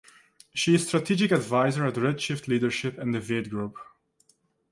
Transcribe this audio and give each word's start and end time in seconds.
She 0.55 0.73
is 0.73 0.87
strategic 0.87 1.31
advisor 1.31 1.85
at 1.85 1.93
Redshift 1.93 2.47
Leadership 2.47 2.97
and 2.97 3.13
the 3.13 3.19
Vaid 3.19 3.51
Group. 3.51 3.77